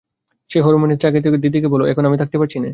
সে 0.51 0.57
হরিমোহিনীর 0.61 0.95
দিকে 0.95 1.03
চাহিয়া 1.03 1.21
কহিল, 1.23 1.35
দিদিকে 1.37 1.67
বোলো, 1.67 1.83
এখন 1.85 2.03
আমি 2.05 2.17
থাকতে 2.17 2.37
পারছি 2.37 2.57
নে। 2.59 2.69